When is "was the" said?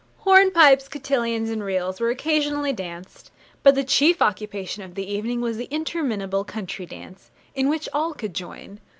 5.41-5.67